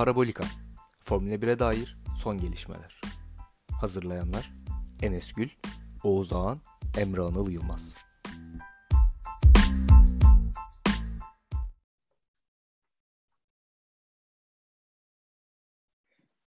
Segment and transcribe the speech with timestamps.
[0.00, 0.44] Parabolika
[1.00, 3.00] Formula 1'e dair son gelişmeler.
[3.80, 4.50] Hazırlayanlar
[5.02, 5.48] Enes Gül,
[6.04, 6.60] Oğuz Ağan,
[6.98, 7.94] Emre Anıl Yılmaz.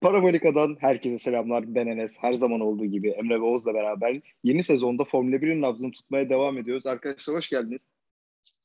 [0.02, 1.76] Parabolika'dan herkese selamlar.
[1.76, 2.18] Ben Enes.
[2.22, 6.58] Her zaman olduğu gibi Emre ve Oğuz'la beraber yeni sezonda Formula 1'in nabzını tutmaya devam
[6.58, 6.86] ediyoruz.
[6.86, 7.82] Arkadaşlar hoş geldiniz.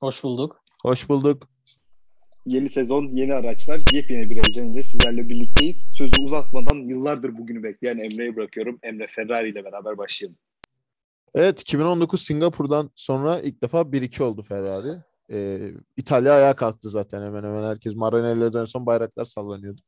[0.00, 0.64] Hoş bulduk.
[0.82, 1.55] Hoş bulduk.
[2.46, 5.90] Yeni sezon, yeni araçlar, yepyeni bir heyecan sizlerle birlikteyiz.
[5.98, 8.78] Sözü uzatmadan yıllardır bugünü bekleyen Emre'ye bırakıyorum.
[8.82, 10.38] Emre Ferrari ile beraber başlayalım.
[11.34, 15.02] Evet 2019 Singapur'dan sonra ilk defa 1-2 oldu Ferrari.
[15.30, 17.94] Ee, İtalya ayağa kalktı zaten hemen hemen herkes.
[17.94, 19.80] Maranello'dan son bayraklar sallanıyordu.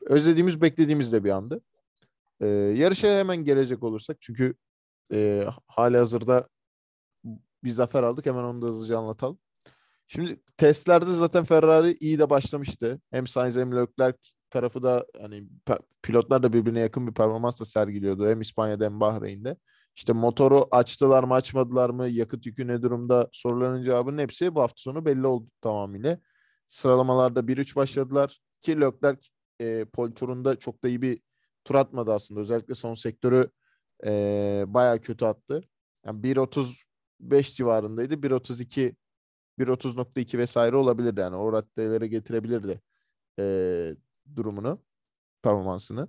[0.00, 1.60] Özlediğimiz beklediğimiz de bir andı.
[2.40, 4.54] Ee, yarışa hemen gelecek olursak çünkü
[5.12, 6.48] e, hali hazırda
[7.64, 9.38] bir zafer aldık hemen onu da hızlıca anlatalım.
[10.08, 13.00] Şimdi testlerde zaten Ferrari iyi de başlamıştı.
[13.10, 14.18] Hem Sainz hem Leclerc
[14.50, 15.44] tarafı da hani
[16.02, 18.28] pilotlar da birbirine yakın bir performansla sergiliyordu.
[18.28, 19.56] Hem İspanya'da hem Bahreyn'de.
[19.96, 24.74] İşte motoru açtılar mı açmadılar mı yakıt yükü ne durumda soruların cevabının hepsi bu hafta
[24.76, 26.18] sonu belli oldu tamamıyla.
[26.68, 29.28] Sıralamalarda 1-3 başladılar ki Leclerc
[29.60, 31.20] e, pol turunda çok da iyi bir
[31.64, 32.40] tur atmadı aslında.
[32.40, 33.50] Özellikle son sektörü
[34.06, 35.60] e, bayağı kötü attı.
[36.06, 38.14] Yani 1.35 civarındaydı.
[38.14, 38.94] 1.32
[39.58, 41.36] 1.30.2 vesaire olabilirdi yani.
[41.36, 42.80] O raddelere getirebilirdi
[43.40, 43.96] e,
[44.36, 44.82] durumunu,
[45.42, 46.08] performansını.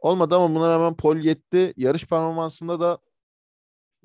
[0.00, 1.74] Olmadı ama buna rağmen pol yetti.
[1.76, 2.98] Yarış performansında da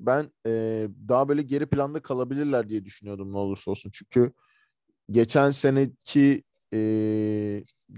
[0.00, 3.90] ben e, daha böyle geri planda kalabilirler diye düşünüyordum ne olursa olsun.
[3.94, 4.32] Çünkü
[5.10, 6.78] geçen seneki e,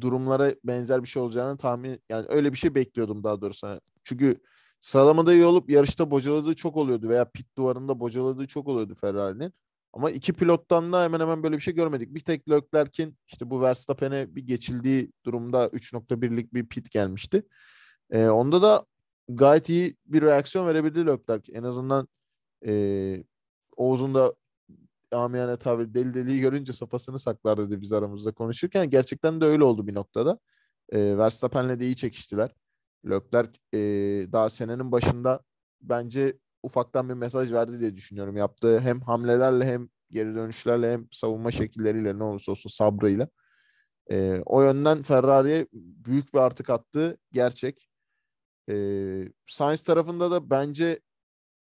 [0.00, 3.80] durumlara benzer bir şey olacağını tahmin yani öyle bir şey bekliyordum daha doğrusu.
[4.04, 4.40] Çünkü
[4.80, 9.52] sıralamada iyi olup yarışta bocaladığı çok oluyordu veya pit duvarında bocaladığı çok oluyordu Ferrari'nin.
[9.96, 12.14] Ama iki pilottan da hemen hemen böyle bir şey görmedik.
[12.14, 17.42] Bir tek Leclerc'in işte bu Verstappen'e bir geçildiği durumda 3.1'lik bir pit gelmişti.
[18.10, 18.86] Ee, onda da
[19.28, 21.52] gayet iyi bir reaksiyon verebildi Leclerc.
[21.52, 22.08] En azından
[22.66, 23.24] e,
[23.76, 24.34] Oğuz'un da
[25.12, 28.90] amiyane tabiri deli deliyi görünce sopasını saklar dedi biz aramızda konuşurken.
[28.90, 30.38] Gerçekten de öyle oldu bir noktada.
[30.92, 32.50] E, Verstappen'le de iyi çekiştiler.
[33.04, 33.78] Leclerc e,
[34.32, 35.40] daha senenin başında
[35.80, 38.36] bence ufaktan bir mesaj verdi diye düşünüyorum.
[38.36, 43.28] Yaptığı hem hamlelerle hem geri dönüşlerle hem savunma şekilleriyle ne olursa olsun sabrıyla.
[44.10, 47.18] E, o yönden Ferrari'ye büyük bir artık attı.
[47.32, 47.88] Gerçek.
[48.70, 48.74] E,
[49.46, 51.00] Sainz tarafında da bence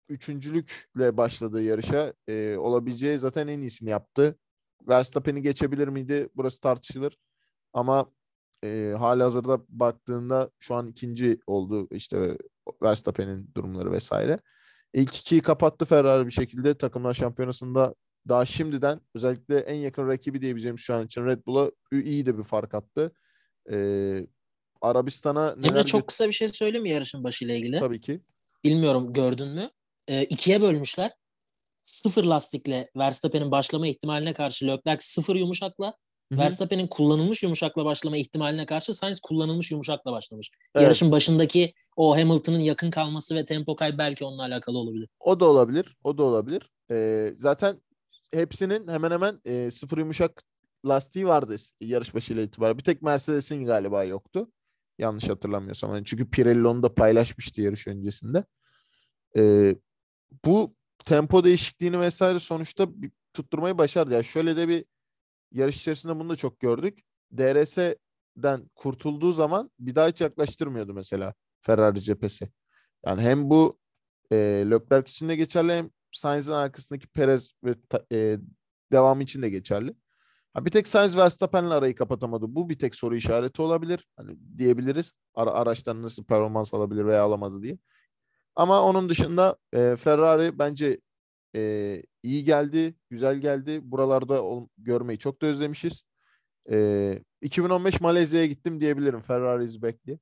[0.09, 4.39] üçüncülükle başladığı yarışa e, olabileceği zaten en iyisini yaptı.
[4.89, 6.29] Verstappen'i geçebilir miydi?
[6.37, 7.19] Burası tartışılır.
[7.73, 8.11] Ama
[8.65, 12.39] e, hali hazırda baktığında şu an ikinci oldu işte
[12.83, 14.39] Verstappen'in durumları vesaire.
[14.97, 17.95] İlk ikiyi kapattı Ferrari bir şekilde takımlar şampiyonasında
[18.29, 22.43] daha şimdiden özellikle en yakın rakibi diyebileceğim şu an için Red Bull'a iyi de bir
[22.43, 23.13] fark attı.
[23.73, 24.27] Ee,
[24.81, 27.81] Arabistan'a Emre çok kısa bir şey söyleyeyim mi yarışın başıyla ilgili?
[27.81, 28.21] Tabii ki.
[28.65, 29.71] Bilmiyorum gördün mü?
[30.09, 31.13] Ee, ikiye bölmüşler.
[31.85, 35.95] Sıfır lastikle Verstappen'in başlama ihtimaline karşı Leclerc sıfır yumuşakla
[36.33, 36.41] Hı-hı.
[36.41, 40.51] Verstappen'in kullanılmış yumuşakla başlama ihtimaline karşı Sainz kullanılmış yumuşakla başlamış.
[40.75, 40.85] Evet.
[40.85, 45.09] Yarışın başındaki o Hamilton'ın yakın kalması ve tempo kaybı belki onunla alakalı olabilir.
[45.21, 45.97] O da olabilir.
[46.05, 46.71] O da olabilir.
[46.91, 47.81] Ee, zaten
[48.33, 50.43] hepsinin hemen hemen e, sıfır yumuşak
[50.87, 52.79] lastiği vardı yarış başıyla itibaren.
[52.79, 54.51] Bir tek Mercedes'in galiba yoktu.
[54.99, 55.95] Yanlış hatırlamıyorsam.
[55.95, 58.45] Yani çünkü Pirelli onu da paylaşmıştı yarış öncesinde.
[59.39, 59.77] Ee,
[60.45, 62.89] bu tempo değişikliğini vesaire sonuçta
[63.33, 64.15] tutturmayı başardı.
[64.15, 64.85] Yani şöyle de bir
[65.57, 66.99] yarış içerisinde bunu da çok gördük.
[67.39, 72.51] DRS'den kurtulduğu zaman bir daha hiç yaklaştırmıyordu mesela Ferrari cephesi.
[73.07, 73.79] Yani hem bu
[74.33, 74.37] e,
[74.71, 77.75] Leclerc için de geçerli hem Sainz'in arkasındaki Perez ve
[78.13, 78.39] e,
[78.93, 79.95] devamı için de geçerli.
[80.55, 82.47] Ha, bir tek Sainz Verstappen'le arayı kapatamadı.
[82.49, 84.07] Bu bir tek soru işareti olabilir.
[84.17, 85.13] Hani diyebiliriz.
[85.35, 87.79] Ara, araçtan nasıl performans alabilir veya alamadı diye.
[88.57, 91.01] Ama onun dışında e, Ferrari bence
[91.57, 93.81] e, iyi geldi, güzel geldi.
[93.83, 96.05] Buralarda ol, görmeyi çok da özlemişiz.
[96.71, 100.19] E, 2015 Malezya'ya gittim diyebilirim Ferrari is back diye.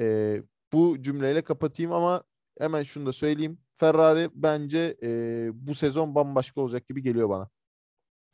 [0.00, 0.36] E,
[0.72, 2.24] bu cümleyle kapatayım ama
[2.58, 3.58] hemen şunu da söyleyeyim.
[3.76, 7.48] Ferrari bence e, bu sezon bambaşka olacak gibi geliyor bana.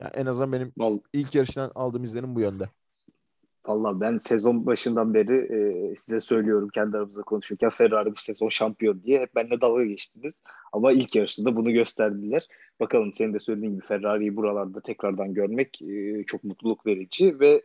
[0.01, 1.01] Yani en azından benim Vallahi.
[1.13, 2.71] ilk yarıştan aldığım izlenim bu yönde.
[3.67, 9.03] Valla ben sezon başından beri e, size söylüyorum kendi aramızda konuşurken Ferrari bu sezon şampiyon
[9.03, 10.41] diye hep benimle dalga geçtiniz.
[10.73, 12.49] Ama ilk yarışta da bunu gösterdiler.
[12.81, 17.63] Bakalım senin de söylediğin gibi Ferrari'yi buralarda tekrardan görmek e, çok mutluluk verici ve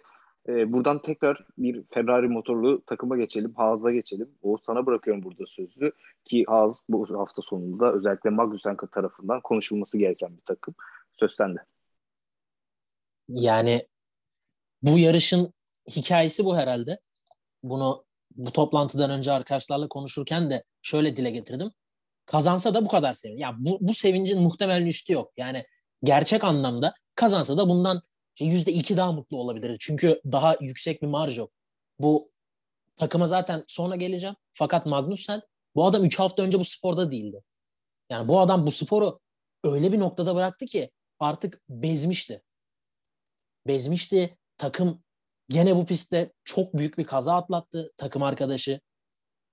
[0.47, 3.53] e, buradan tekrar bir Ferrari motorlu takıma geçelim.
[3.55, 4.29] Haas'a geçelim.
[4.41, 5.91] O sana bırakıyorum burada sözü
[6.25, 10.75] ki Haas bu hafta sonunda özellikle Magnussen tarafından konuşulması gereken bir takım.
[11.19, 11.59] Söz sende.
[13.27, 13.87] Yani
[14.81, 15.53] bu yarışın
[15.89, 16.99] hikayesi bu herhalde.
[17.63, 18.05] Bunu
[18.35, 21.71] bu toplantıdan önce arkadaşlarla konuşurken de şöyle dile getirdim.
[22.25, 23.37] Kazansa da bu kadar sevin.
[23.37, 25.31] Ya bu, bu sevincin muhtemelen üstü yok.
[25.37, 25.65] Yani
[26.03, 28.01] gerçek anlamda kazansa da bundan
[28.39, 29.77] yüzde iki daha mutlu olabilirdi.
[29.79, 31.51] Çünkü daha yüksek bir marj yok.
[31.99, 32.31] Bu
[32.95, 34.35] takıma zaten sonra geleceğim.
[34.53, 35.41] Fakat Magnussen
[35.75, 37.43] bu adam 3 hafta önce bu sporda değildi.
[38.09, 39.19] Yani bu adam bu sporu
[39.63, 42.41] öyle bir noktada bıraktı ki artık bezmişti.
[43.67, 44.37] Bezmişti.
[44.57, 45.03] Takım
[45.53, 48.79] gene bu pistte çok büyük bir kaza atlattı takım arkadaşı.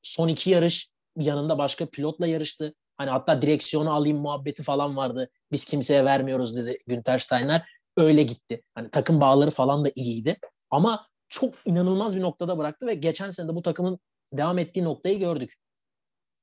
[0.02, 2.74] Son iki yarış yanında başka pilotla yarıştı.
[2.96, 5.30] Hani hatta direksiyonu alayım muhabbeti falan vardı.
[5.52, 7.68] Biz kimseye vermiyoruz dedi Günter Steiner.
[7.96, 8.62] Öyle gitti.
[8.74, 10.38] Hani takım bağları falan da iyiydi.
[10.70, 13.98] Ama çok inanılmaz bir noktada bıraktı ve geçen sene de bu takımın
[14.32, 15.54] devam ettiği noktayı gördük.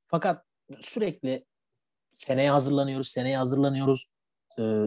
[0.08, 0.46] Fakat
[0.82, 1.46] sürekli
[2.18, 4.06] seneye hazırlanıyoruz, seneye hazırlanıyoruz.
[4.60, 4.84] Ee,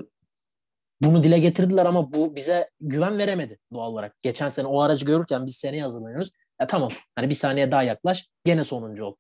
[1.03, 4.19] bunu dile getirdiler ama bu bize güven veremedi doğal olarak.
[4.23, 6.31] Geçen sene o aracı görürken biz seneye hazırlanıyoruz.
[6.61, 9.15] Ya tamam hani bir saniye daha yaklaş gene sonuncu ol.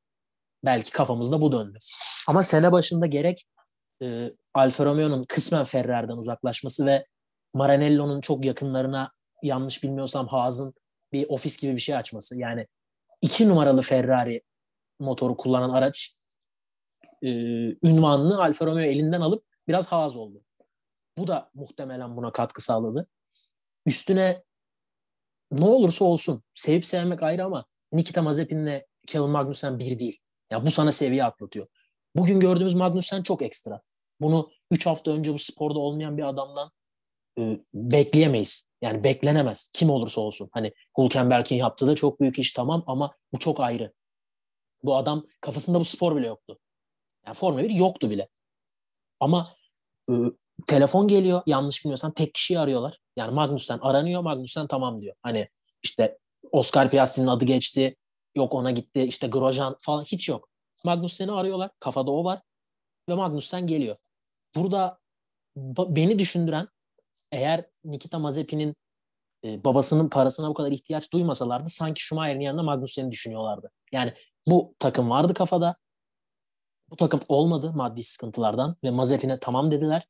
[0.64, 1.78] Belki kafamızda bu döndü.
[2.28, 3.44] Ama sene başında gerek
[4.02, 7.06] e, Alfa Romeo'nun kısmen Ferrari'den uzaklaşması ve
[7.54, 10.74] Maranello'nun çok yakınlarına yanlış bilmiyorsam Haas'ın
[11.12, 12.38] bir ofis gibi bir şey açması.
[12.38, 12.66] Yani
[13.22, 14.42] iki numaralı Ferrari
[15.00, 16.14] motoru kullanan araç
[17.22, 17.28] e,
[17.88, 20.42] ünvanını Alfa Romeo elinden alıp biraz Haas oldu.
[21.18, 23.08] Bu da muhtemelen buna katkı sağladı.
[23.86, 24.42] Üstüne
[25.52, 30.20] ne olursa olsun sevip sevmek ayrı ama Nikita Mazepin'le Kevin Magnussen bir değil.
[30.50, 31.66] Ya bu sana seviye atlatıyor.
[32.16, 33.82] Bugün gördüğümüz Magnussen çok ekstra.
[34.20, 36.70] Bunu 3 hafta önce bu sporda olmayan bir adamdan
[37.38, 38.68] e, bekleyemeyiz.
[38.82, 39.70] Yani beklenemez.
[39.72, 40.48] Kim olursa olsun.
[40.52, 43.92] Hani Hülkenberg'in yaptığı da çok büyük iş tamam ama bu çok ayrı.
[44.82, 46.58] Bu adam kafasında bu spor bile yoktu.
[47.26, 48.28] Yani Formula 1 yoktu bile.
[49.20, 49.54] Ama
[50.10, 50.12] e,
[50.66, 52.98] telefon geliyor yanlış bilmiyorsam tek kişiyi arıyorlar.
[53.16, 55.16] Yani Magnussen aranıyor Magnussen tamam diyor.
[55.22, 55.48] Hani
[55.82, 56.18] işte
[56.52, 57.96] Oscar Piastri'nin adı geçti.
[58.34, 60.48] Yok ona gitti işte Grosjean falan hiç yok.
[60.84, 61.70] Magnussen'i arıyorlar.
[61.80, 62.40] Kafada o var.
[63.08, 63.96] Ve Magnussen geliyor.
[64.54, 64.98] Burada
[65.56, 66.68] beni düşündüren
[67.32, 68.76] eğer Nikita Mazepin'in
[69.44, 73.70] e, babasının parasına bu kadar ihtiyaç duymasalardı sanki Schumacher'in yanında Magnussen'i düşünüyorlardı.
[73.92, 74.14] Yani
[74.46, 75.76] bu takım vardı kafada.
[76.90, 80.06] Bu takım olmadı maddi sıkıntılardan ve Mazepin'e tamam dediler.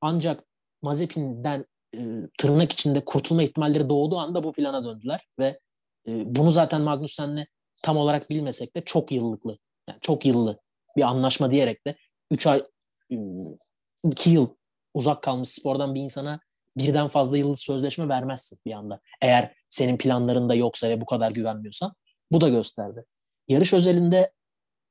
[0.00, 0.44] Ancak
[0.82, 1.64] Mazepin'den
[1.94, 1.98] e,
[2.38, 5.60] tırnak içinde kurtulma ihtimalleri doğduğu anda bu plana döndüler ve
[6.08, 7.46] e, bunu zaten Magnussen'le
[7.82, 9.58] tam olarak bilmesek de çok yıllıklı,
[9.88, 10.58] yani çok yıllı
[10.96, 11.96] bir anlaşma diyerek de
[12.30, 12.62] 3 ay
[14.04, 14.48] 2 yıl
[14.94, 16.40] uzak kalmış spordan bir insana
[16.76, 19.00] birden fazla yıllık sözleşme vermezsin bir anda.
[19.20, 21.92] Eğer senin planlarında yoksa ve bu kadar güvenmiyorsan
[22.32, 23.04] bu da gösterdi.
[23.48, 24.32] Yarış özelinde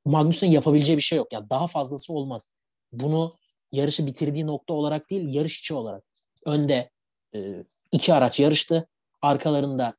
[0.04, 1.32] Magnus'un yapabileceği bir şey yok.
[1.32, 2.52] Yani daha fazlası olmaz.
[2.92, 3.37] Bunu
[3.72, 6.04] yarışı bitirdiği nokta olarak değil, yarış içi olarak.
[6.44, 6.90] Önde
[7.34, 8.88] e, iki araç yarıştı.
[9.22, 9.94] Arkalarında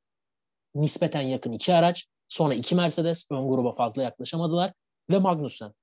[0.75, 2.07] nispeten yakın iki araç.
[2.29, 4.73] Sonra iki Mercedes ön gruba fazla yaklaşamadılar.
[5.11, 5.73] Ve Magnussen.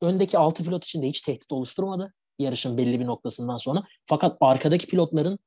[0.00, 3.82] Öndeki altı pilot için de hiç tehdit oluşturmadı yarışın belli bir noktasından sonra.
[4.04, 5.38] Fakat arkadaki pilotların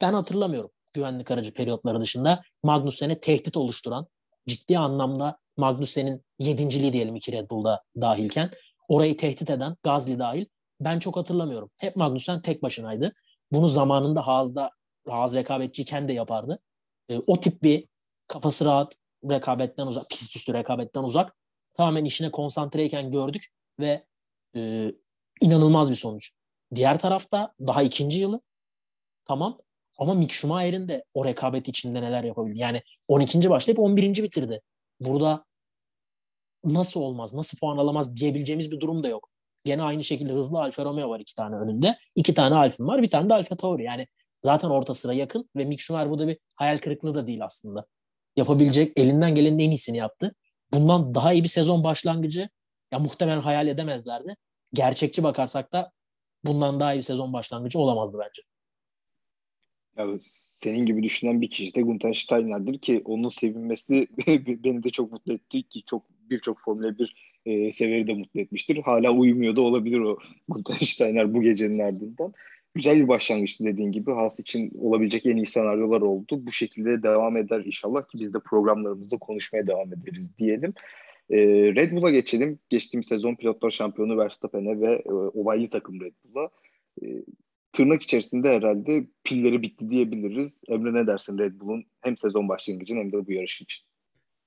[0.00, 4.06] ben hatırlamıyorum güvenlik aracı periyotları dışında Magnussen'e tehdit oluşturan
[4.46, 8.50] ciddi anlamda Magnussen'in yedinciliği diyelim iki Red Bull'da dahilken
[8.88, 10.46] orayı tehdit eden Gazli dahil
[10.84, 11.70] ben çok hatırlamıyorum.
[11.76, 13.12] Hep Magnussen tek başınaydı.
[13.52, 14.70] Bunu zamanında Haas'da
[15.08, 16.58] Haas rekabetçiyken de yapardı.
[17.08, 17.88] E, o tip bir
[18.28, 18.96] kafası rahat
[19.30, 21.36] rekabetten uzak, pist üstü rekabetten uzak
[21.74, 23.46] tamamen işine konsantreyken gördük
[23.80, 24.06] ve
[24.56, 24.92] e,
[25.40, 26.30] inanılmaz bir sonuç.
[26.74, 28.40] Diğer tarafta daha ikinci yılı
[29.24, 29.58] tamam
[29.98, 32.58] ama Mick Schumacher'in de o rekabet içinde neler yapabildi.
[32.58, 33.50] Yani 12.
[33.50, 34.22] başlayıp 11.
[34.22, 34.60] bitirdi.
[35.00, 35.44] Burada
[36.64, 39.31] nasıl olmaz, nasıl puan alamaz diyebileceğimiz bir durum da yok.
[39.64, 41.98] Gene aynı şekilde hızlı Alfa Romeo var iki tane önünde.
[42.14, 43.84] iki tane Alfa'm var, bir tane de Alfa Tauri.
[43.84, 44.06] Yani
[44.40, 47.86] zaten orta sıra yakın ve Mick Schumacher burada bir hayal kırıklığı da değil aslında.
[48.36, 50.34] Yapabilecek, elinden gelenin en iyisini yaptı.
[50.72, 52.48] Bundan daha iyi bir sezon başlangıcı
[52.92, 54.36] ya muhtemelen hayal edemezlerdi
[54.72, 55.92] gerçekçi bakarsak da
[56.44, 58.42] bundan daha iyi bir sezon başlangıcı olamazdı bence.
[59.96, 64.08] Ya senin gibi düşünen bir kişi de Gunther Steiner'dir ki onun sevinmesi
[64.64, 68.76] beni de çok mutlu etti ki çok birçok Formula 1 e, severi de mutlu etmiştir.
[68.76, 70.18] Hala uyumuyor da olabilir o
[70.80, 72.32] Steiner bu gecenin ardından.
[72.74, 74.10] Güzel bir başlangıçtı dediğin gibi.
[74.10, 76.46] Haas için olabilecek en iyi senaryolar oldu.
[76.46, 80.74] Bu şekilde devam eder inşallah ki biz de programlarımızda konuşmaya devam ederiz diyelim.
[81.30, 81.38] E,
[81.74, 82.58] Red Bull'a geçelim.
[82.68, 86.50] Geçtiğimiz sezon pilotlar şampiyonu Verstappen'e ve e, ovalli takım Red Bull'a.
[87.02, 87.06] E,
[87.72, 90.62] tırnak içerisinde herhalde pilleri bitti diyebiliriz.
[90.68, 93.84] Emre ne dersin Red Bull'un hem sezon başlangıcı hem de bu yarış için?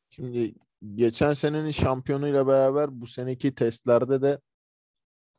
[0.10, 0.54] Şimdi
[0.96, 4.40] geçen senenin şampiyonuyla beraber bu seneki testlerde de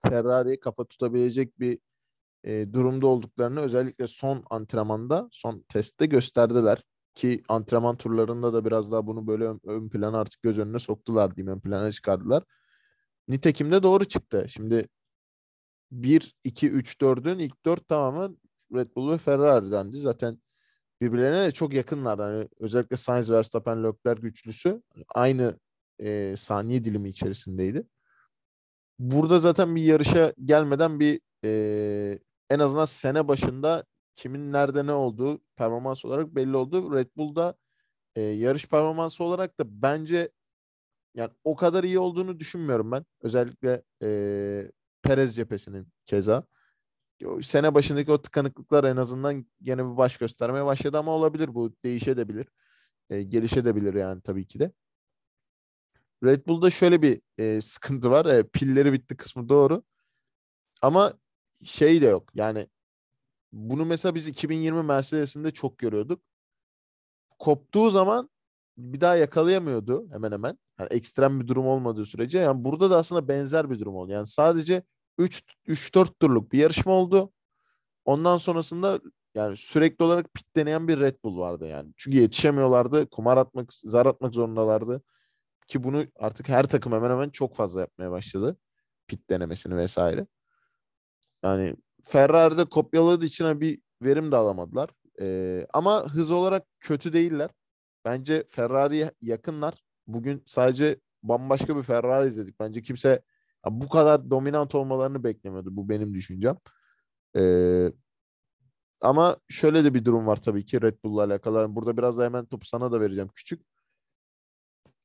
[0.09, 1.79] Ferrari'ye kafa tutabilecek bir
[2.45, 6.83] e, durumda olduklarını özellikle son antrenmanda, son testte gösterdiler.
[7.15, 11.37] ki antrenman turlarında da biraz daha bunu böyle ön, ön plana artık göz önüne soktular
[11.37, 12.45] diyeyim ön plana çıkardılar.
[13.29, 14.47] Nitekim de doğru çıktı.
[14.49, 14.89] Şimdi
[15.91, 18.39] 1, 2, 3, 4'ün ilk 4 tamamen
[18.75, 19.99] Red Bull ve Ferrari'dendi.
[19.99, 20.43] Zaten
[21.01, 22.19] birbirlerine de çok yakınlar.
[22.19, 24.83] Yani özellikle Sainz, Verstappen, Leclerc güçlüsü
[25.15, 25.59] aynı
[26.01, 27.87] e, saniye dilimi içerisindeydi.
[28.99, 32.19] Burada zaten bir yarışa gelmeden bir e,
[32.51, 33.85] en azından sene başında
[34.15, 36.95] kimin nerede ne olduğu performans olarak belli oldu.
[36.95, 37.55] Red Bull'da
[38.17, 40.31] e, yarış performansı olarak da bence
[41.15, 43.05] yani o kadar iyi olduğunu düşünmüyorum ben.
[43.21, 44.73] Özellikle e,
[45.03, 46.45] Perez cephesinin keza.
[47.43, 52.47] Sene başındaki o tıkanıklıklar en azından gene bir baş göstermeye başladı ama olabilir bu değişebilir.
[53.11, 54.73] E, gelişebilir yani tabii ki de.
[56.25, 58.27] Red Bull'da şöyle bir e, sıkıntı var.
[58.27, 59.83] E, pilleri bitti kısmı doğru.
[60.83, 61.15] Ama
[61.65, 62.31] şey de yok.
[62.35, 62.69] Yani
[63.53, 66.23] bunu mesela biz 2020 Mercedes'inde çok görüyorduk.
[67.39, 68.31] Koptuğu zaman
[68.79, 70.59] bir daha yakalayamıyordu hemen hemen.
[70.81, 72.39] Yani ekstrem bir durum olmadığı sürece.
[72.39, 74.13] Yani burada da aslında benzer bir durum oldu.
[74.13, 74.83] Yani sadece
[75.19, 77.33] 3-4 turluk bir yarışma oldu.
[78.05, 79.01] Ondan sonrasında
[79.35, 81.93] yani sürekli olarak pit deneyen bir Red Bull vardı yani.
[81.97, 83.11] Çünkü yetişemiyorlardı.
[83.11, 85.03] Kumar atmak, zar atmak zorundalardı.
[85.67, 88.57] Ki bunu artık her takım hemen hemen çok fazla yapmaya başladı.
[89.07, 90.27] Pit denemesini vesaire.
[91.43, 94.91] Yani Ferrari'de kopyaladığı için bir verim de alamadılar.
[95.21, 97.51] Ee, ama hız olarak kötü değiller.
[98.05, 99.75] Bence Ferrari'ye yakınlar.
[100.07, 102.61] Bugün sadece bambaşka bir Ferrari izledik.
[102.61, 103.23] Bence kimse
[103.71, 105.77] bu kadar dominant olmalarını beklemiyordu.
[105.77, 106.57] Bu benim düşüncem.
[107.37, 107.93] Ee,
[109.01, 111.77] ama şöyle de bir durum var tabii ki Red Bull'la alakalı.
[111.77, 113.63] Burada biraz da hemen topu sana da vereceğim küçük.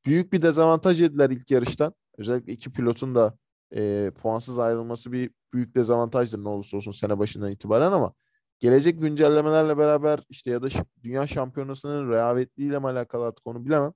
[0.05, 1.93] Büyük bir dezavantaj yediler ilk yarıştan.
[2.17, 3.37] Özellikle iki pilotun da
[3.75, 8.13] e, puansız ayrılması bir büyük dezavantajdır ne olursa olsun sene başından itibaren ama
[8.59, 10.67] gelecek güncellemelerle beraber işte ya da
[11.03, 13.93] dünya şampiyonasının rehavetliğiyle mi alakalı artık onu bilemem.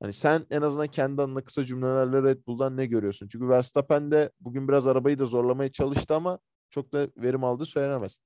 [0.00, 3.28] Hani sen en azından kendi adına kısa cümlelerle Red Bull'dan ne görüyorsun?
[3.28, 6.38] Çünkü Verstappen de bugün biraz arabayı da zorlamaya çalıştı ama
[6.70, 8.18] çok da verim aldı söylenemez.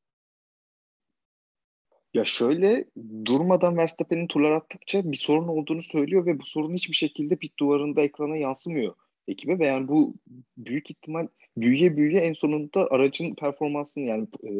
[2.15, 2.85] Ya şöyle
[3.25, 8.03] durmadan Verstappen'in turlar attıkça bir sorun olduğunu söylüyor ve bu sorun hiçbir şekilde pit duvarında
[8.03, 8.95] ekrana yansımıyor
[9.29, 10.15] ekibe ve yani bu
[10.57, 11.27] büyük ihtimal
[11.57, 14.53] büyüye büyüye en sonunda aracın performansını yani e,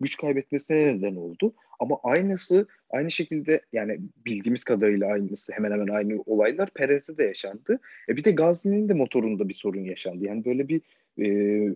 [0.00, 1.54] güç kaybetmesine neden oldu.
[1.80, 7.80] Ama aynısı aynı şekilde yani bildiğimiz kadarıyla aynısı hemen hemen aynı olaylar Perez'de de yaşandı.
[8.08, 10.24] E bir de Gazli'nin de motorunda bir sorun yaşandı.
[10.24, 10.80] Yani böyle bir
[11.18, 11.26] e,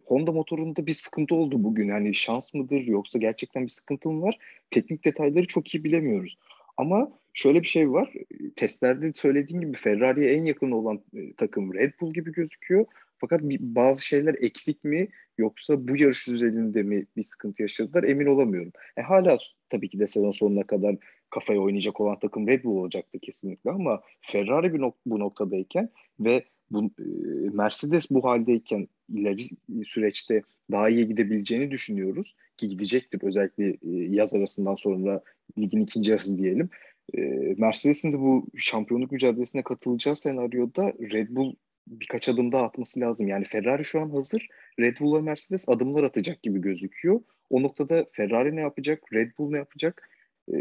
[0.07, 1.89] Honda motorunda bir sıkıntı oldu bugün.
[1.89, 4.39] Yani şans mıdır yoksa gerçekten bir sıkıntı mı var?
[4.71, 6.39] Teknik detayları çok iyi bilemiyoruz.
[6.79, 8.13] Ama şöyle bir şey var.
[8.57, 12.87] Testlerde söylediğim gibi Ferrari'ye en yakın olan e, takım Red Bull gibi gözüküyor.
[13.19, 15.09] Fakat bazı şeyler eksik mi
[15.39, 18.73] yoksa bu yarış üzerinde mi bir sıkıntı yaşadılar emin olamıyorum.
[18.97, 19.37] E, hala
[19.69, 20.97] tabii ki de sezon sonuna kadar
[21.31, 27.05] kafaya oynayacak olan takım Red Bull olacaktı kesinlikle ama Ferrari bu noktadayken ve bu, e,
[27.53, 29.43] Mercedes bu haldeyken ileri
[29.85, 35.23] süreçte daha iyi gidebileceğini düşünüyoruz ki gidecektir özellikle e, yaz arasından sonra
[35.59, 36.71] ligin ikinci yarısı diyelim.
[37.15, 37.21] E,
[37.59, 41.55] Mercedes'in de bu şampiyonluk mücadelesine katılacağı senaryoda Red Bull
[41.87, 43.29] birkaç adım daha atması lazım.
[43.29, 44.49] Yani Ferrari şu an hazır.
[44.81, 47.21] Red Bull ve Mercedes adımlar atacak gibi gözüküyor.
[47.51, 49.13] O noktada Ferrari ne yapacak?
[49.13, 50.11] Red Bull ne yapacak?
[50.53, 50.57] Ee,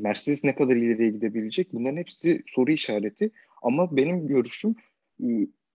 [0.00, 1.72] Mercedes ne kadar ileriye gidebilecek?
[1.72, 3.30] Bunların hepsi soru işareti.
[3.62, 4.74] Ama benim görüşüm
[5.22, 5.26] e,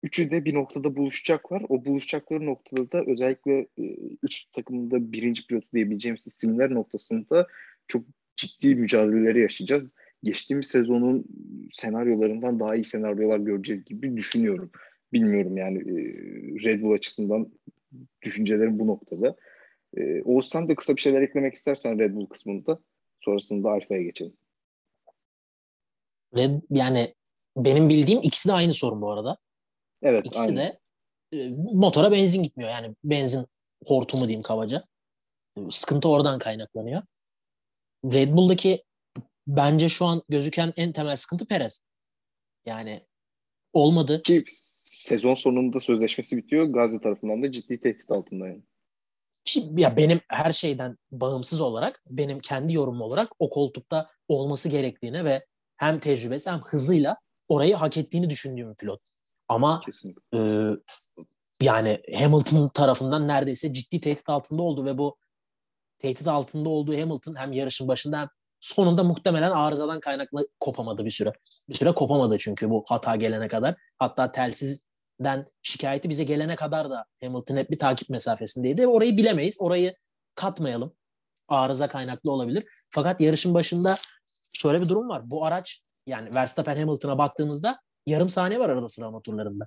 [0.02, 1.62] üçü de bir noktada buluşacaklar.
[1.68, 3.82] O buluşacakları noktada da özellikle e,
[4.22, 7.46] üç takımında birinci pilotu diyebileceğimiz isimler noktasında
[7.86, 8.04] çok
[8.36, 9.92] ciddi mücadeleleri yaşayacağız
[10.22, 11.24] geçtiğimiz sezonun
[11.72, 14.70] senaryolarından daha iyi senaryolar göreceğiz gibi düşünüyorum.
[15.12, 15.94] Bilmiyorum yani e,
[16.64, 17.52] Red Bull açısından
[18.22, 19.36] düşüncelerim bu noktada.
[19.96, 22.78] E, Oğuz sen de kısa bir şeyler eklemek istersen Red Bull kısmında
[23.20, 24.32] sonrasında Alfa'ya geçelim.
[26.36, 27.14] Red, yani
[27.56, 29.38] benim bildiğim ikisi de aynı sorun bu arada.
[30.02, 30.26] Evet.
[30.26, 30.56] İkisi aynı.
[30.56, 30.80] de
[31.32, 32.70] e, motora benzin gitmiyor.
[32.70, 33.46] Yani benzin
[33.86, 34.82] hortumu diyeyim kabaca.
[35.70, 37.02] Sıkıntı oradan kaynaklanıyor.
[38.04, 38.84] Red Bull'daki
[39.46, 41.82] bence şu an gözüken en temel sıkıntı Perez.
[42.66, 43.06] Yani
[43.72, 44.22] olmadı.
[44.22, 44.44] Ki
[44.84, 46.64] sezon sonunda sözleşmesi bitiyor.
[46.64, 48.62] Gazi tarafından da ciddi tehdit altında yani.
[49.44, 55.24] Ki, ya benim her şeyden bağımsız olarak benim kendi yorumum olarak o koltukta olması gerektiğine
[55.24, 57.16] ve hem tecrübesi hem hızıyla
[57.48, 59.00] orayı hak ettiğini düşündüğüm bir pilot.
[59.52, 59.82] Ama
[60.34, 60.38] e,
[61.60, 65.16] yani Hamilton tarafından neredeyse ciddi tehdit altında oldu ve bu
[65.98, 68.28] tehdit altında olduğu Hamilton hem yarışın başında hem
[68.60, 71.32] sonunda muhtemelen arızadan kaynaklı kopamadı bir süre.
[71.68, 73.74] Bir süre kopamadı çünkü bu hata gelene kadar.
[73.98, 78.86] Hatta telsizden şikayeti bize gelene kadar da Hamilton hep bir takip mesafesindeydi.
[78.86, 79.56] Orayı bilemeyiz.
[79.60, 79.94] Orayı
[80.34, 80.94] katmayalım.
[81.48, 82.64] Arıza kaynaklı olabilir.
[82.90, 83.96] Fakat yarışın başında
[84.52, 85.30] şöyle bir durum var.
[85.30, 89.66] Bu araç yani Verstappen Hamilton'a baktığımızda yarım saniye var arada sıralama turlarında.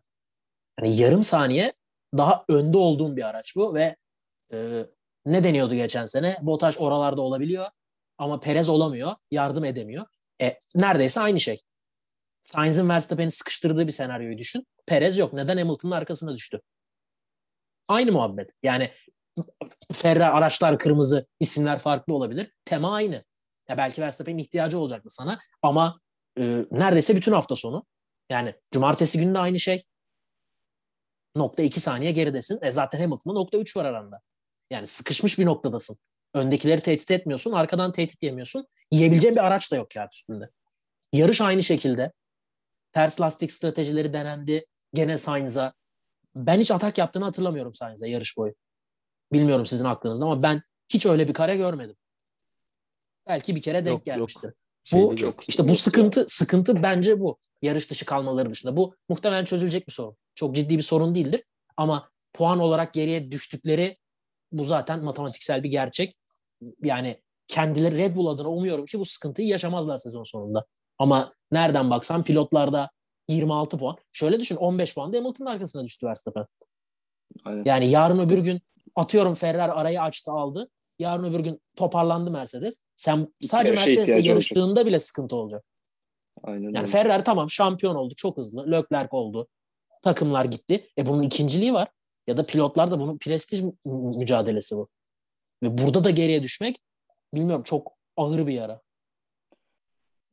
[0.80, 1.74] Yani yarım saniye
[2.18, 3.96] daha önde olduğum bir araç bu ve
[4.54, 4.86] e,
[5.25, 6.38] ne deniyordu geçen sene?
[6.42, 7.65] Bottas oralarda olabiliyor
[8.18, 10.06] ama Perez olamıyor, yardım edemiyor.
[10.42, 11.62] E, neredeyse aynı şey.
[12.44, 14.68] Sainz'in Verstappen'i sıkıştırdığı bir senaryoyu düşün.
[14.86, 15.34] Perez yok.
[15.34, 16.62] Neden Hamilton'ın arkasına düştü?
[17.88, 18.51] Aynı muhabbet.
[18.63, 18.92] Yani
[19.94, 22.51] Ferrari araçlar kırmızı, isimler farklı olabilir.
[22.65, 23.24] Tema aynı.
[23.70, 26.00] Ya belki Verstappen'in ihtiyacı olacaktı sana ama
[26.38, 27.86] e, neredeyse bütün hafta sonu.
[28.29, 29.84] Yani cumartesi günü de aynı şey.
[31.36, 32.60] Nokta iki saniye geridesin.
[32.62, 34.22] E zaten Hamilton'da nokta üç var aranda.
[34.70, 35.98] Yani sıkışmış bir noktadasın.
[36.34, 38.67] Öndekileri tehdit etmiyorsun, arkadan tehdit yemiyorsun.
[38.91, 40.50] Yiyebileceğin bir araç da yok kağıt üstünde.
[41.13, 42.12] Yarış aynı şekilde.
[42.91, 44.65] Ters lastik stratejileri denendi.
[44.94, 45.74] Gene Sainz'a.
[46.36, 48.53] Ben hiç atak yaptığını hatırlamıyorum Sainz'a yarış boyu.
[49.34, 51.96] Bilmiyorum sizin aklınızda ama ben hiç öyle bir kare görmedim.
[53.27, 54.55] Belki bir kere denk Yok, yok.
[54.86, 55.50] Şeyde Bu yok.
[55.50, 57.38] işte bu sıkıntı sıkıntı bence bu.
[57.62, 58.77] Yarış dışı kalmaları dışında.
[58.77, 60.15] Bu muhtemelen çözülecek bir sorun.
[60.36, 61.44] Çok ciddi bir sorun değildir.
[61.77, 63.98] Ama puan olarak geriye düştükleri
[64.51, 66.15] bu zaten matematiksel bir gerçek.
[66.84, 70.65] Yani kendileri Red Bull adına umuyorum ki bu sıkıntıyı yaşamazlar sezon sonunda.
[71.00, 72.89] Ama nereden baksan pilotlarda
[73.27, 73.96] 26 puan.
[74.12, 76.46] Şöyle düşün 15 puan da Hamilton'ın arkasına düştü Verstappen.
[77.46, 77.63] Aynen.
[77.65, 78.62] Yani yarın öbür gün
[78.96, 80.70] atıyorum Ferrari arayı açtı aldı.
[81.00, 82.82] Yarın öbür gün toparlandı Mercedes.
[82.96, 85.66] Sen sadece yarışa Mercedes'le ihtiyacı yarıştığında bile sıkıntı olacak.
[86.44, 86.88] Aynen Yani öyle.
[86.88, 88.72] Ferrari tamam şampiyon oldu çok hızlı.
[88.72, 89.48] Leclerc oldu.
[90.02, 90.88] Takımlar gitti.
[90.98, 91.88] E bunun ikinciliği var.
[92.28, 93.74] Ya da pilotlar da bunun prestij mü-
[94.18, 94.90] mücadelesi bu.
[95.64, 96.82] Ve burada da geriye düşmek
[97.34, 98.82] bilmiyorum çok ağır bir yara.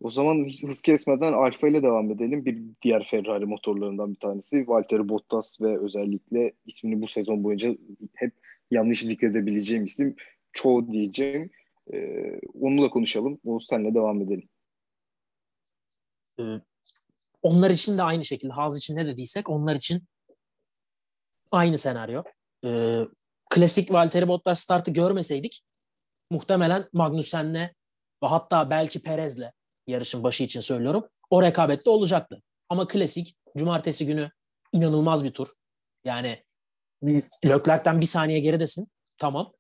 [0.01, 2.45] O zaman hız kesmeden Alfa ile devam edelim.
[2.45, 7.71] Bir diğer Ferrari motorlarından bir tanesi Valtteri Bottas ve özellikle ismini bu sezon boyunca
[8.15, 8.33] hep
[8.71, 10.17] yanlış zikredebileceğim isim
[10.53, 11.51] Cho diyeceğim.
[11.93, 13.41] Ee, onu da konuşalım.
[13.45, 14.49] Oğuz senle devam edelim.
[17.43, 20.05] Onlar için de aynı şekilde Haas için ne dediysek onlar için
[21.51, 22.23] aynı senaryo.
[22.65, 23.01] Ee,
[23.51, 25.63] klasik Valtteri Bottas startı görmeseydik
[26.31, 27.71] muhtemelen Magnussen'le
[28.23, 29.51] ve hatta belki Perez'le
[29.87, 31.09] yarışın başı için söylüyorum.
[31.31, 32.43] O rekabette olacaktı.
[32.69, 34.31] Ama klasik cumartesi günü
[34.73, 35.49] inanılmaz bir tur.
[36.05, 36.45] Yani
[37.45, 38.89] Leclerc'ten bir saniye geridesin.
[39.19, 39.53] Tamam.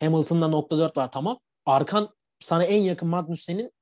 [0.00, 1.12] Hamilton'da nokta dört var.
[1.12, 1.38] Tamam.
[1.66, 3.72] Arkan sana en yakın Magnussen'in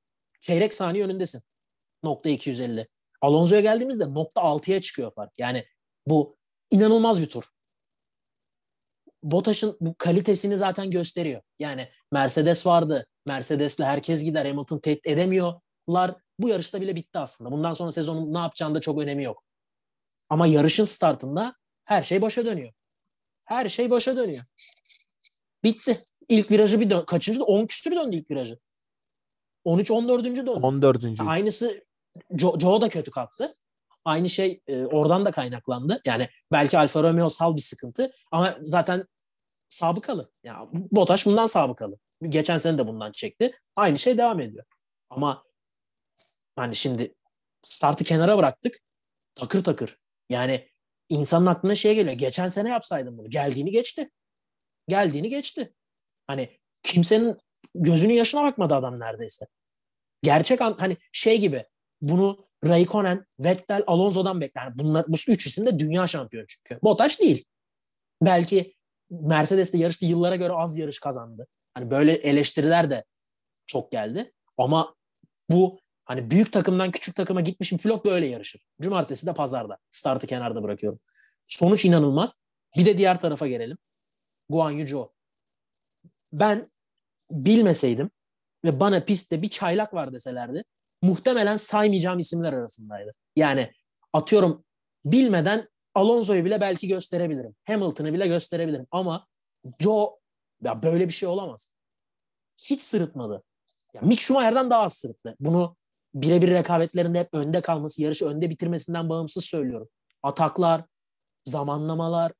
[0.41, 1.41] çeyrek saniye önündesin.
[2.03, 2.87] Nokta 250.
[3.21, 5.39] Alonso'ya geldiğimizde nokta 6'ya çıkıyor fark.
[5.39, 5.65] Yani
[6.07, 6.37] bu
[6.71, 7.43] inanılmaz bir tur.
[9.23, 11.41] Bottas'ın bu kalitesini zaten gösteriyor.
[11.59, 13.05] Yani Mercedes vardı.
[13.25, 14.45] Mercedes'le herkes gider.
[14.45, 16.15] Hamilton tehdit edemiyorlar.
[16.39, 17.51] Bu yarışta bile bitti aslında.
[17.51, 19.43] Bundan sonra sezonun ne yapacağında çok önemi yok.
[20.29, 21.55] Ama yarışın startında
[21.85, 22.73] her şey başa dönüyor.
[23.45, 24.43] Her şey başa dönüyor.
[25.63, 25.99] Bitti.
[26.29, 27.05] İlk virajı bir dön.
[27.05, 27.43] Kaçıncı?
[27.43, 28.59] 10 küsür döndü ilk virajı.
[29.65, 30.23] 13-14.
[30.35, 30.49] döndü.
[30.49, 31.19] 14.
[31.19, 31.83] Aynısı
[32.37, 33.51] Joe, Joe da kötü kalktı.
[34.05, 36.01] Aynı şey e, oradan da kaynaklandı.
[36.05, 39.05] Yani belki Alfa Romeo sal bir sıkıntı ama zaten
[39.69, 40.31] sabıkalı.
[40.43, 41.97] Ya Bottas bundan sabıkalı.
[42.29, 43.51] Geçen sene de bundan çekti.
[43.75, 44.65] Aynı şey devam ediyor.
[45.09, 45.43] Ama
[46.55, 47.15] hani şimdi
[47.63, 48.79] startı kenara bıraktık.
[49.35, 49.97] Takır takır.
[50.29, 50.69] Yani
[51.09, 52.15] insanın aklına şey geliyor.
[52.15, 53.29] Geçen sene yapsaydım bunu.
[53.29, 54.09] Geldiğini geçti.
[54.89, 55.73] Geldiğini geçti.
[56.27, 56.49] Hani
[56.83, 57.37] kimsenin
[57.75, 59.47] gözünün yaşına bakmadı adam neredeyse.
[60.23, 61.65] Gerçek an, hani şey gibi
[62.01, 64.63] bunu Raikkonen, Vettel, Alonso'dan bekler.
[64.63, 66.79] Yani bunlar bu üç isim de dünya şampiyonu çünkü.
[66.83, 67.45] Bottas değil.
[68.21, 68.73] Belki
[69.09, 71.47] Mercedes'te yarıştı yıllara göre az yarış kazandı.
[71.73, 73.05] Hani böyle eleştiriler de
[73.67, 74.33] çok geldi.
[74.57, 74.95] Ama
[75.49, 78.61] bu hani büyük takımdan küçük takıma gitmiş bir pilot böyle yarışır.
[78.81, 79.77] Cumartesi de pazarda.
[79.89, 80.99] Startı kenarda bırakıyorum.
[81.47, 82.39] Sonuç inanılmaz.
[82.77, 83.77] Bir de diğer tarafa gelelim.
[84.49, 85.11] Guan Yu.
[86.33, 86.67] Ben
[87.31, 88.11] bilmeseydim
[88.65, 90.63] ve bana pistte bir çaylak var deselerdi
[91.01, 93.13] muhtemelen saymayacağım isimler arasındaydı.
[93.35, 93.71] Yani
[94.13, 94.65] atıyorum
[95.05, 97.55] bilmeden Alonso'yu bile belki gösterebilirim.
[97.67, 99.27] Hamilton'ı bile gösterebilirim ama
[99.79, 100.19] Joe
[100.63, 101.73] ya böyle bir şey olamaz.
[102.57, 103.43] Hiç sırıtmadı.
[103.93, 105.35] Ya Mick Schumacher'dan daha az sırıttı.
[105.39, 105.75] Bunu
[106.13, 109.89] birebir rekabetlerinde hep önde kalması, yarışı önde bitirmesinden bağımsız söylüyorum.
[110.23, 110.85] Ataklar,
[111.45, 112.31] zamanlamalar,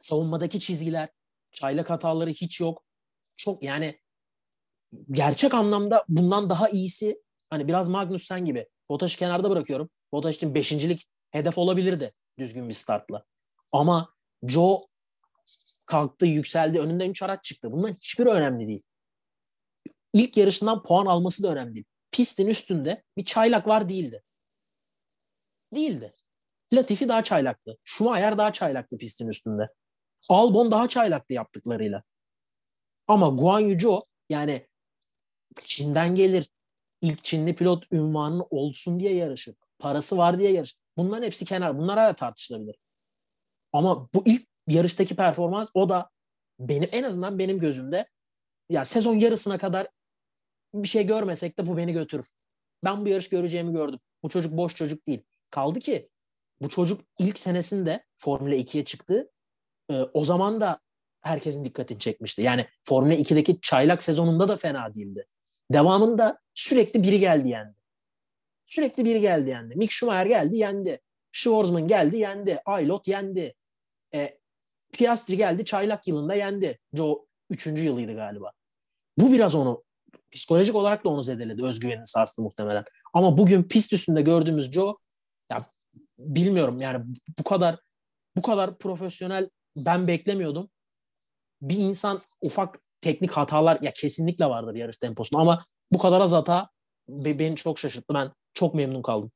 [0.00, 1.08] savunmadaki çizgiler,
[1.56, 2.84] çaylak hataları hiç yok.
[3.36, 4.00] Çok yani
[5.10, 8.68] gerçek anlamda bundan daha iyisi hani biraz Magnussen gibi.
[8.88, 9.90] Bottas'ı kenarda bırakıyorum.
[10.12, 13.24] Bottas için beşincilik hedef olabilirdi düzgün bir startla.
[13.72, 14.86] Ama Joe
[15.86, 16.80] kalktı, yükseldi.
[16.80, 17.72] Önünden üç araç çıktı.
[17.72, 18.82] Bunların hiçbiri önemli değil.
[20.12, 21.84] İlk yarışından puan alması da önemli değil.
[22.10, 24.22] Pistin üstünde bir çaylak var değildi.
[25.74, 26.12] Değildi.
[26.72, 27.78] Latifi daha çaylaktı.
[27.84, 29.68] Schumacher daha çaylaktı pistin üstünde.
[30.28, 32.02] Albon daha çaylaktı yaptıklarıyla.
[33.08, 34.66] Ama Guan Yu Zhou yani
[35.60, 36.50] Çin'den gelir.
[37.02, 39.54] ilk Çinli pilot ünvanı olsun diye yarışır.
[39.78, 40.76] Parası var diye yarış.
[40.96, 41.78] Bunların hepsi kenar.
[41.78, 42.76] Bunlar hala tartışılabilir.
[43.72, 46.10] Ama bu ilk yarıştaki performans o da
[46.58, 48.08] benim en azından benim gözümde
[48.70, 49.88] ya sezon yarısına kadar
[50.74, 52.26] bir şey görmesek de bu beni götürür.
[52.84, 54.00] Ben bu yarış göreceğimi gördüm.
[54.22, 55.22] Bu çocuk boş çocuk değil.
[55.50, 56.08] Kaldı ki
[56.62, 59.30] bu çocuk ilk senesinde Formula 2'ye çıktı.
[59.90, 60.80] Ee, o zaman da
[61.20, 62.42] herkesin dikkatini çekmişti.
[62.42, 65.26] Yani Formula 2'deki çaylak sezonunda da fena değildi.
[65.72, 67.76] Devamında sürekli biri geldi yendi.
[68.66, 69.76] Sürekli biri geldi yendi.
[69.76, 71.00] Mick Schumacher geldi yendi.
[71.32, 72.60] Schwarzman geldi yendi.
[72.64, 73.54] Aylot yendi.
[74.14, 74.38] E,
[74.92, 76.78] Piastri geldi çaylak yılında yendi.
[76.94, 77.66] Joe 3.
[77.66, 78.52] yılıydı galiba.
[79.18, 79.84] Bu biraz onu
[80.30, 81.64] psikolojik olarak da onu zedeledi.
[81.64, 82.84] Özgüvenini sarstı muhtemelen.
[83.14, 84.96] Ama bugün pist üstünde gördüğümüz Joe
[85.50, 85.66] ya
[86.18, 87.04] bilmiyorum yani
[87.38, 87.78] bu kadar
[88.36, 90.68] bu kadar profesyonel ben beklemiyordum.
[91.62, 96.68] Bir insan ufak teknik hatalar ya kesinlikle vardır yarış temposunda ama bu kadar az hata
[97.08, 98.14] beni çok şaşırttı.
[98.14, 99.30] Ben çok memnun kaldım.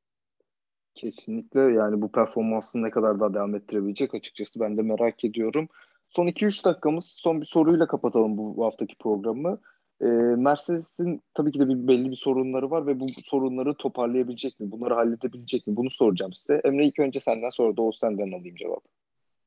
[0.95, 5.69] Kesinlikle yani bu performansını ne kadar daha devam ettirebilecek açıkçası ben de merak ediyorum.
[6.09, 9.61] Son 2-3 dakikamız son bir soruyla kapatalım bu, bu haftaki programı.
[10.03, 14.71] Ee, Mercedes'in tabii ki de bir, belli bir sorunları var ve bu sorunları toparlayabilecek mi?
[14.71, 15.77] Bunları halledebilecek mi?
[15.77, 16.61] Bunu soracağım size.
[16.65, 18.85] Emre ilk önce senden sonra da o senden alayım cevap.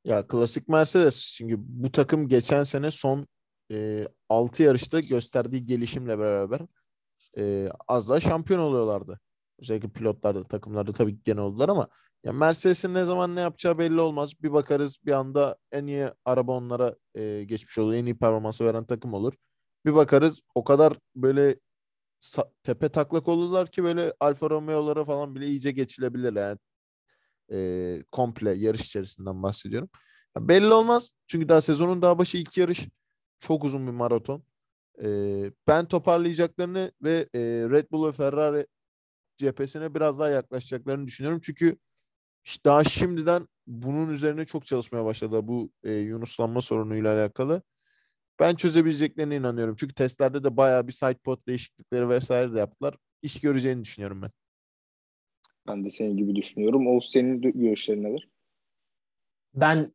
[0.06, 1.34] Ya klasik Mercedes.
[1.34, 3.28] Çünkü bu takım geçen sene son
[3.72, 6.62] e, 6 yarışta gösterdiği gelişimle beraber
[7.38, 9.20] e, az daha şampiyon oluyorlardı.
[9.60, 11.88] Özellikle pilotlarda, takımlarda tabii genel oldular ama
[12.24, 14.34] ya Mercedes'in ne zaman ne yapacağı belli olmaz.
[14.44, 17.94] Bir bakarız bir anda en iyi araba onlara e, geçmiş olur.
[17.94, 19.34] En iyi performansı veren takım olur.
[19.86, 21.56] Bir bakarız o kadar böyle
[22.63, 26.60] tepe taklak olurlar ki böyle Alfa Romeo'lara falan bile iyice geçilebilir yani.
[27.54, 29.89] E, komple yarış içerisinden bahsediyorum.
[30.38, 31.16] Ya belli olmaz.
[31.28, 32.88] Çünkü daha sezonun daha başı ilk yarış
[33.39, 34.44] çok uzun bir maraton.
[35.04, 35.08] E,
[35.68, 38.68] ben toparlayacaklarını ve e, Red Bull ve Ferrari
[39.38, 41.42] cephesine biraz daha yaklaşacaklarını düşünüyorum.
[41.44, 41.78] Çünkü
[42.66, 47.62] daha şimdiden bunun üzerine çok çalışmaya başladı bu e, yunuslanma sorunuyla alakalı.
[48.39, 49.76] Ben çözebileceklerine inanıyorum.
[49.76, 52.98] Çünkü testlerde de bayağı bir sidepod değişiklikleri vesaire de yaptılar.
[53.22, 54.32] İş göreceğini düşünüyorum ben.
[55.67, 56.88] Ben de senin gibi düşünüyorum.
[56.88, 58.30] O senin görüşlerin nedir?
[59.54, 59.93] Ben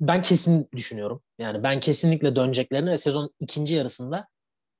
[0.00, 1.22] ben kesin düşünüyorum.
[1.38, 4.28] Yani ben kesinlikle döneceklerini ve sezon ikinci yarısında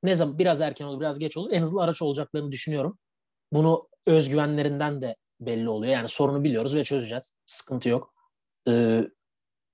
[0.03, 2.99] ne zaman biraz erken olur biraz geç olur en hızlı araç olacaklarını düşünüyorum.
[3.53, 5.93] Bunu özgüvenlerinden de belli oluyor.
[5.93, 7.35] Yani sorunu biliyoruz ve çözeceğiz.
[7.47, 8.15] Sıkıntı yok.
[8.69, 9.05] Ee,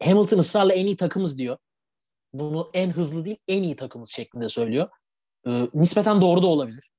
[0.03, 1.59] Hamilton ısrarla en iyi takımız diyor.
[2.33, 4.89] Bunu en hızlı değil en iyi takımız şeklinde söylüyor.
[5.47, 6.91] Ee, nispeten doğru da olabilir.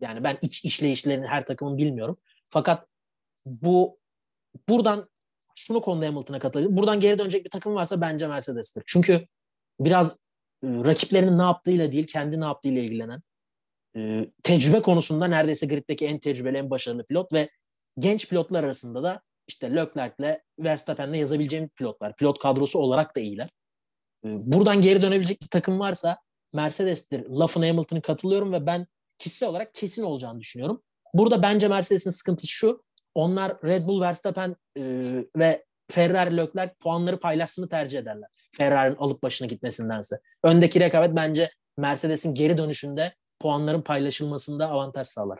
[0.00, 2.18] Yani ben iç işleyişlerini her takımın bilmiyorum.
[2.50, 2.86] Fakat
[3.46, 3.98] bu
[4.68, 5.08] buradan
[5.54, 6.76] şunu konuda Hamilton'a katılabilirim.
[6.76, 8.82] Buradan geri dönecek bir takım varsa bence Mercedes'tir.
[8.86, 9.26] Çünkü
[9.80, 10.12] biraz
[10.64, 13.22] e, rakiplerinin ne yaptığıyla değil kendi ne yaptığıyla ilgilenen
[13.96, 17.50] e, tecrübe konusunda neredeyse griddeki en tecrübeli, en başarılı pilot ve
[17.98, 22.16] genç pilotlar arasında da işte Leclerc'le Verstappen'le yazabileceğim pilotlar.
[22.16, 23.50] Pilot kadrosu olarak da iyiler.
[24.24, 26.18] E, buradan geri dönebilecek bir takım varsa
[26.54, 27.26] Mercedes'tir.
[27.26, 28.86] Lafına Hamilton'ın katılıyorum ve ben
[29.18, 30.82] kişisel olarak kesin olacağını düşünüyorum.
[31.14, 32.82] Burada bence Mercedes'in sıkıntısı şu.
[33.14, 34.82] Onlar Red Bull, Verstappen e,
[35.36, 38.28] ve Ferrari, Leclerc puanları paylaşsını tercih ederler.
[38.56, 40.20] Ferrari'nin alıp başına gitmesindense.
[40.42, 45.38] Öndeki rekabet bence Mercedes'in geri dönüşünde puanların paylaşılmasında avantaj sağlar.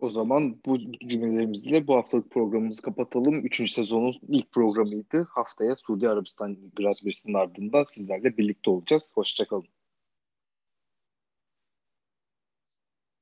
[0.00, 0.78] O zaman bu
[1.08, 3.46] cümlelerimizle bu haftalık programımızı kapatalım.
[3.46, 5.26] Üçüncü sezonun ilk programıydı.
[5.30, 9.12] Haftaya Suudi Arabistan Grand Prix'sinin ardından sizlerle birlikte olacağız.
[9.14, 9.75] Hoşçakalın.